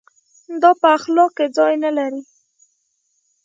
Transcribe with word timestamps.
دا 0.61 0.71
په 0.81 0.87
اخلاق 0.97 1.31
کې 1.37 1.45
ځای 1.57 1.73
نه 1.83 1.89
لري. 1.97 2.21